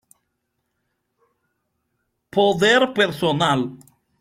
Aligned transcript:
Poder 2.33 2.91
personal. 2.95 3.59